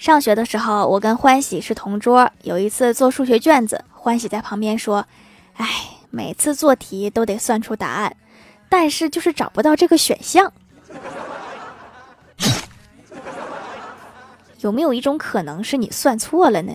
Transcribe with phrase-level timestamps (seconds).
[0.00, 5.04] 上学的时候我跟欢喜是同桌，有一次做数学卷子，欢喜在旁边说，
[5.56, 5.66] 哎，
[6.08, 8.16] 每次做题都得算出答案，
[8.70, 10.50] 但是就是找不到这个选项。
[14.60, 16.72] 有没有一种可能是你算错了呢？